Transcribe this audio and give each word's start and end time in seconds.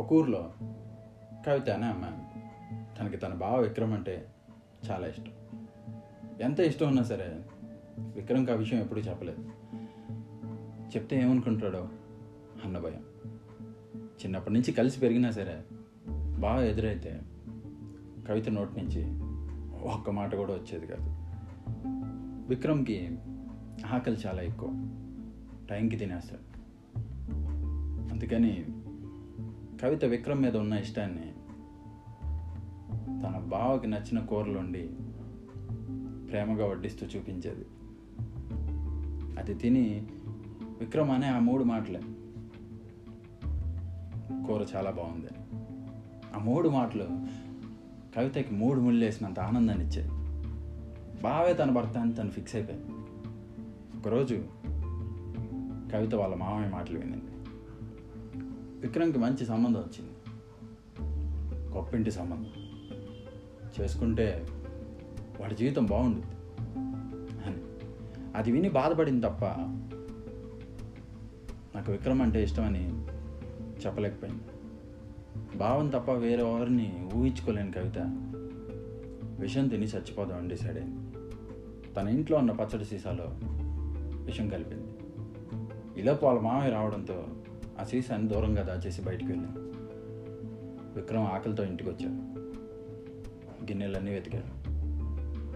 ఒక 0.00 0.12
ఊర్లో 0.12 0.50
కవిత 1.46 1.70
అనే 1.70 1.86
అమ్మాయి 1.86 2.14
తనకి 2.98 3.16
తన 3.16 3.34
బావ 3.34 3.60
విక్రమ్ 3.60 3.92
అంటే 3.92 4.26
చాలా 4.90 5.06
ఇష్టం. 5.06 5.32
ఎంత 6.40 6.60
ఇష్టం 6.60 6.88
ఉన్నా 6.88 7.02
సరే 7.02 7.44
విక్రమ్కి 7.98 8.52
ఆ 8.52 8.54
విషయం 8.54 8.80
ఎప్పుడూ 8.80 9.00
చెప్పలేదు. 9.00 9.42
చెప్తే 10.96 11.22
ఏమనుకుంటాడో 11.22 11.88
అన్న 12.64 12.78
భయం. 12.78 13.04
చిన్నప్పటి 13.96 14.54
నుంచి 14.54 14.72
కలిసి 14.72 15.00
పెరిగినా 15.00 15.30
సరే 15.30 15.64
బాగా 16.38 16.64
ఎదురైతే 16.64 17.20
కవిత 18.28 18.48
నోటి 18.48 18.80
నుంచి 18.80 19.20
ఒక్క 19.84 20.10
మాట 20.10 20.34
కూడా 20.34 20.54
వచ్చేది 20.54 20.86
కాదు. 20.86 21.16
విక్రమ్కి 22.48 23.18
ఆకలి 23.86 24.16
చాలా 24.26 24.42
ఎక్కువ. 24.42 24.68
టైంకి 25.70 25.96
తినేస్తాడు. 25.96 26.60
అందుకని 28.12 28.66
కవిత 29.82 30.04
విక్రమ్ 30.04 30.42
మీద 30.42 30.56
ఉన్న 30.56 30.72
ఇష్టాన్ని 30.72 31.32
తన 33.22 33.38
బావకి 33.38 33.86
నచ్చిన 33.86 34.20
కూరలుండి 34.20 34.90
ప్రేమగా 36.30 36.66
వడ్డిస్తూ 36.66 37.06
చూపించేది. 37.06 37.64
అది 39.40 39.54
తిని 39.54 40.06
విక్రమ్ 40.80 41.10
అనే 41.10 41.26
ఆ 41.26 41.38
మూడు 41.38 41.64
మాటలే. 41.64 42.00
కూర 44.46 44.66
చాలా 44.76 44.90
బాగుంది. 44.90 45.28
ఆ 46.34 46.38
మూడు 46.38 46.68
మాటలు 46.68 47.08
కవితకి 48.16 48.54
మూడు 48.54 48.80
ముళ్ళు 48.80 49.04
వేసినంత 49.04 49.40
ఆనందాన్ని 49.40 49.84
ఇచ్చాయి. 49.84 50.08
బావే 51.22 51.54
తన 51.54 51.70
భర్త 51.70 51.98
అని 51.98 52.12
తను 52.12 52.30
ఫిక్స్ 52.30 52.56
అయిపోయింది 52.56 52.86
ఒకరోజు 53.98 54.44
కవిత 55.92 56.14
వాళ్ళ 56.14 56.34
మామయ్య 56.34 56.70
మాటలు 56.70 56.98
వినింది. 56.98 57.39
విక్రమ్కి 58.80 59.18
మంచి 59.18 59.46
సంబంధం 59.46 59.80
వచ్చింది. 59.80 60.10
గొప్పింటి 61.74 62.10
సంబంధం. 62.10 62.50
చేసుకుంటే 63.80 64.48
వాడి 65.40 65.54
జీవితం 65.54 65.86
బాగుండుద్ది. 65.86 66.32
అని 67.46 67.56
అది 68.36 68.52
విని 68.52 68.68
బాధపడింది 68.68 69.26
తప్ప 69.26 69.44
నాకు 71.76 71.92
విక్రమ్ 71.92 72.22
అంటే 72.22 72.42
ఇష్టమని 72.42 73.04
చెప్పలేకపోయింది. 73.86 74.42
భావం 75.58 75.88
తప్ప 75.88 76.10
వేరే 76.10 76.42
ఎవరిని 76.42 77.08
ఊహించుకోలేని 77.14 77.72
కవిత 77.72 77.98
విషం 79.40 79.68
తిని 79.68 79.86
చచ్చిపోదామని 79.86 80.48
డిసైడ్ 80.48 80.78
అయింది. 80.78 81.10
తన 81.94 82.08
ఇంట్లో 82.08 82.38
ఉన్న 82.38 82.52
పచ్చడి 82.52 82.84
సీసాలో 82.84 83.24
విషం 84.24 84.48
కలిపింది. 84.48 84.86
ఇలా 86.00 86.18
వాళ్ళ 86.22 86.40
మామయ్య 86.40 86.70
రావడంతో 86.70 87.26
ఆ 87.80 87.84
సీసాన్ని 87.84 88.28
దూరంగా 88.28 88.62
దాచేసి 88.62 89.02
బయటికి 89.02 89.32
వెళ్ళాను 89.32 89.60
విక్రమ్ 90.94 91.22
ఆకలితో 91.22 91.64
ఇంటికి 91.64 91.90
వచ్చాడు 91.90 92.40
గిన్నెలన్నీ 93.64 94.10
వెతికాడు. 94.10 94.70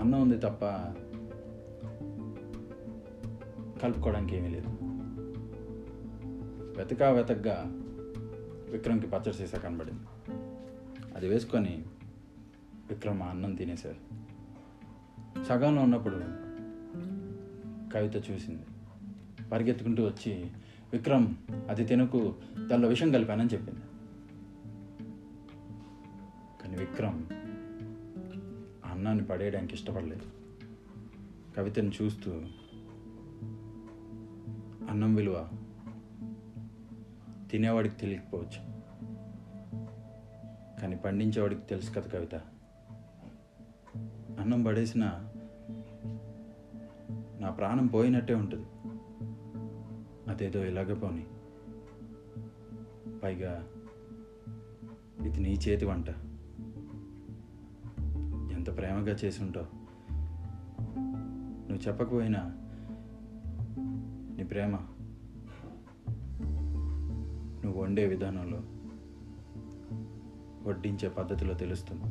అన్నం 0.00 0.22
ఉంది 0.22 0.38
తప్ప 0.38 0.64
కలుపుకోవడానికి 3.82 4.36
ఏమీ 4.36 4.48
లేదు. 4.48 4.68
వెతకా 6.78 7.10
వెతగ్గా 7.10 7.64
విక్రమ్కి 8.70 9.06
పచ్చడి 9.06 9.32
సీసా 9.32 9.58
కనబడింది. 9.58 10.00
అది 11.16 11.28
వేసుకొని 11.28 11.84
విక్రమ్ 12.88 13.22
అన్నం 13.22 13.54
తినేశారు 13.54 14.18
సగంలో 15.44 15.82
ఉన్నప్పుడు 15.82 16.16
కవిత 17.94 18.30
చూసింది. 18.30 18.62
పరిగెత్తుకుంటూ 19.48 20.04
వచ్చి 20.04 20.50
విక్రమ్ 20.92 21.34
అది 21.68 21.84
తినకు 21.84 22.34
దానిలో 22.70 22.88
విషం 22.88 23.12
కలిపానని 23.12 23.48
చెప్పింది. 23.48 23.80
కానీ 26.62 26.76
విక్రమ్ 26.76 27.22
అన్నాన్ని 28.92 29.24
పడేయడానికి 29.24 29.74
ఇష్టపడలేదు. 29.74 30.22
కవితను 31.56 31.92
చూస్తూ 32.02 32.32
అన్నం 34.90 35.14
విలువ 35.14 35.48
తినేవాడికి 37.50 37.94
తెలియకపోవచ్చు. 37.94 38.78
కానీ 40.80 40.96
పండించేవాడికి 40.96 41.60
తెలుసు 41.60 41.90
కదా 41.90 42.08
కవిత. 42.08 42.34
అన్నం 44.40 44.62
పడేసిన 44.62 45.30
నా 47.40 47.50
ప్రాణం 47.50 47.86
పోయినట్టే 47.86 48.34
ఉంటుంది. 48.34 48.66
అదేదో 50.28 50.64
ఇలాగే 50.64 50.94
పోని. 50.94 51.26
పైగా 53.20 53.68
ఇది 55.26 55.40
నీ 55.40 55.54
చేతి 55.54 55.84
వంట. 55.84 56.08
ఎంత 58.52 58.76
ప్రేమగా 58.76 59.12
చేసి 59.12 59.42
ఉంటావు 59.42 59.66
నువ్వు 61.68 61.88
చెప్పకపోయినా 61.88 62.42
నీ 64.36 64.44
ప్రేమ 64.44 64.76
నువ్వు 67.64 67.82
వండే 67.82 68.06
విధానంలో 68.06 68.62
వడ్డించే 70.68 71.08
పద్ధతిలో 71.08 71.54
తెలుస్తుంది. 71.54 72.02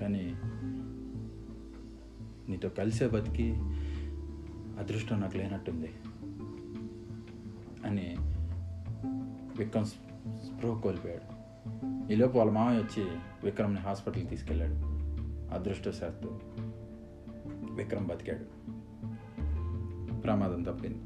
కానీ 0.00 0.34
నీతో 2.48 2.68
కలిసే 2.68 3.08
బతికి 3.08 3.54
అదృష్టం 4.80 5.20
నాకు 5.20 5.36
లేనట్టుంది 5.36 5.92
అని 7.84 8.16
విక్రమ్ 9.58 9.86
స్ప్రో 9.86 10.80
కోల్పోయాడు. 10.82 11.40
ఈలోపు 12.12 12.38
వాళ్ళ 12.38 12.52
మామయ్య 12.52 12.78
వచ్చి 12.78 13.10
విక్రమ్ని 13.44 13.80
హాస్పిటల్కి 13.80 14.28
తీసుకెళ్ళాడు. 14.28 14.72
అదృష్టశాత్తు 15.54 16.38
విక్రమ్ 17.74 18.06
బతికాడు. 18.06 18.60
ప్రమాదం 20.20 20.62
తప్పింది. 20.62 20.98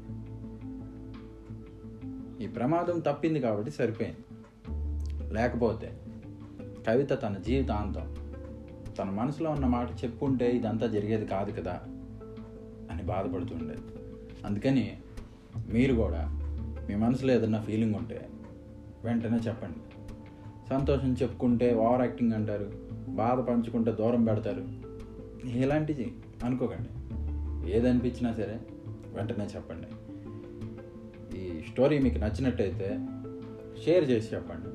ఈ 2.43 2.47
ప్రమాదం 2.47 2.99
తప్పింది 2.99 3.39
కాబట్టి 3.39 3.71
సరిపోయింది. 3.71 4.17
లేకపోతే 5.33 5.99
కవిత 6.87 7.21
తన 7.21 7.37
జీవితాంతం 7.37 8.15
తన 8.99 9.09
మనసులో 9.09 9.51
ఉన్న 9.51 9.65
మాట 9.65 10.03
చెప్పుంటే 10.03 10.51
ఇదంతా 10.51 10.87
జరిగేది 10.87 11.25
కాదు 11.25 11.61
కదా. 11.61 11.81
బాధపడుతుండేది. 13.05 13.81
అందుకని 14.45 14.97
మీరు 15.73 15.95
కూడా 15.95 16.29
మీ 16.89 16.95
మనసులో 16.95 17.33
ఏదన్నా 17.33 17.61
ఫీలింగ్ 17.61 17.95
ఉంటే 17.95 18.29
వెంటనే 19.03 19.37
చెప్పండి. 19.37 19.77
సంతోషం 20.69 21.13
చెప్పుకుంటే 21.13 21.73
ఓవర్ 21.73 22.01
యాక్టింగ్ 22.01 22.33
అంటారు 22.33 22.71
బాధ 23.07 23.39
పంచుకుంటే 23.39 23.91
దూరం 23.91 24.25
పెడతారు 24.25 24.65
ఇలాంటిది 25.47 26.13
అనుకోకండి. 26.43 26.89
ఏదనిపించినా 27.71 28.33
సరే 28.33 28.59
వెంటనే 29.13 29.45
చెప్పండి. 29.45 29.87
ఈ 31.37 31.61
స్టోరీ 31.61 31.99
మీకు 31.99 32.17
నచ్చినట్టయితే 32.17 32.99
షేర్ 33.85 34.09
చేసి 34.09 34.35
చెప్పండి. 34.35 34.67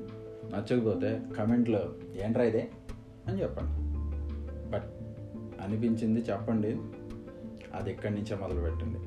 నచ్చకపోతే 0.55 1.21
కమెంట్లో 1.37 1.93
ఏంట్రా 2.23 2.43
ఇదే? 2.43 2.69
అని 3.27 3.41
చెప్పండి. 3.41 3.91
బట్ 4.71 4.91
అనిపించింది 5.61 6.19
చెప్పండి. 6.19 6.77
అది 7.73 7.89
ఎక్కడి 7.91 8.13
నుంచే 8.15 8.35
మొదలు 8.35 8.61
పెట్టండి 8.61 8.99